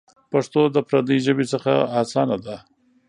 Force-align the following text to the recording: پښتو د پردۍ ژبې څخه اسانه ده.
پښتو 0.31 0.61
د 0.75 0.77
پردۍ 0.89 1.19
ژبې 1.25 1.45
څخه 1.53 1.73
اسانه 2.01 2.37
ده. 2.45 2.55